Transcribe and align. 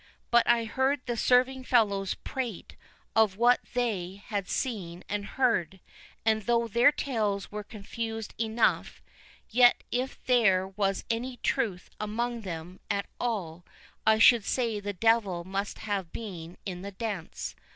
But 0.31 0.47
I 0.47 0.65
heard 0.65 1.05
the 1.05 1.15
serving 1.15 1.63
fellows 1.65 2.15
prate 2.15 2.75
of 3.15 3.37
what 3.37 3.59
they 3.75 4.23
had 4.29 4.49
seen 4.49 5.03
and 5.07 5.23
heard; 5.23 5.79
and 6.25 6.41
though 6.41 6.67
their 6.67 6.91
tales 6.91 7.51
were 7.51 7.63
confused 7.63 8.33
enough, 8.39 8.99
yet 9.51 9.83
if 9.91 10.17
there 10.25 10.67
was 10.67 11.05
any 11.11 11.37
truth 11.43 11.91
among 11.99 12.41
them 12.41 12.79
at 12.89 13.05
all, 13.19 13.63
I 14.03 14.17
should 14.17 14.43
say 14.43 14.79
the 14.79 14.91
devil 14.91 15.43
must 15.43 15.77
have 15.77 16.11
been 16.11 16.57
in 16.65 16.81
the 16.81 16.89
dance. 16.89 17.53